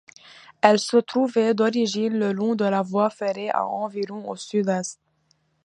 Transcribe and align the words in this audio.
Elle 0.63 0.79
se 0.79 0.97
trouvait 0.97 1.53
d’origine 1.53 2.17
le 2.17 2.31
long 2.33 2.55
de 2.55 2.65
la 2.65 2.81
voie 2.81 3.11
ferrée 3.11 3.51
à 3.51 3.67
environ 3.67 4.27
au 4.31 4.35
sud-est. 4.35 4.99